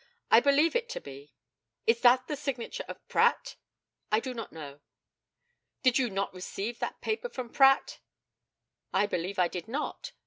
I 0.31 0.39
believe 0.39 0.75
it 0.75 0.89
to 0.97 0.99
be. 0.99 1.35
Is 1.85 2.01
that 2.01 2.25
the 2.25 2.35
signature 2.35 2.83
of 2.87 3.07
Pratt? 3.07 3.55
I 4.11 4.19
do 4.19 4.33
not 4.33 4.51
know. 4.51 4.79
Did 5.83 5.99
you 5.99 6.09
not 6.09 6.33
receive 6.33 6.79
that 6.79 7.01
paper 7.01 7.29
from 7.29 7.49
Pratt? 7.51 7.99
I 8.91 9.05
believe 9.05 9.37
I 9.37 9.47
did 9.47 9.67
not. 9.67 10.13